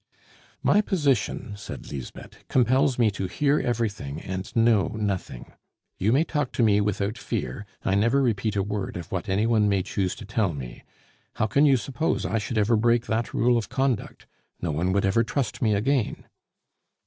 "My 0.63 0.81
position," 0.81 1.53
said 1.55 1.91
Lisbeth, 1.91 2.47
"compels 2.47 2.97
me 2.97 3.11
to 3.11 3.27
hear 3.27 3.59
everything 3.59 4.19
and 4.19 4.51
know 4.55 4.87
nothing. 4.95 5.53
You 5.99 6.11
may 6.11 6.23
talk 6.23 6.51
to 6.53 6.63
me 6.63 6.81
without 6.81 7.19
fear; 7.19 7.67
I 7.85 7.93
never 7.93 8.19
repeat 8.19 8.55
a 8.55 8.63
word 8.63 8.97
of 8.97 9.11
what 9.11 9.29
any 9.29 9.45
one 9.45 9.69
may 9.69 9.83
choose 9.83 10.15
to 10.15 10.25
tell 10.25 10.55
me. 10.55 10.81
How 11.35 11.45
can 11.45 11.67
you 11.67 11.77
suppose 11.77 12.25
I 12.25 12.39
should 12.39 12.57
ever 12.57 12.75
break 12.75 13.05
that 13.05 13.31
rule 13.31 13.59
of 13.59 13.69
conduct? 13.69 14.25
No 14.59 14.71
one 14.71 14.91
would 14.91 15.05
ever 15.05 15.23
trust 15.23 15.61
me 15.61 15.75
again." 15.75 16.25